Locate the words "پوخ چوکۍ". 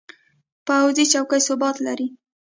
0.65-1.39